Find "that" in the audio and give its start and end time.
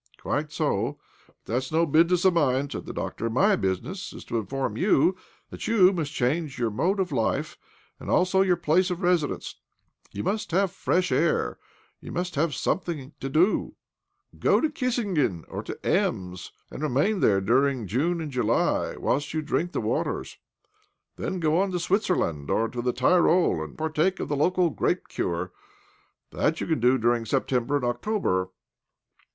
1.45-1.57, 5.51-5.67, 26.31-26.59